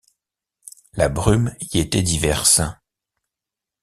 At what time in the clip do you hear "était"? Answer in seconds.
1.77-2.01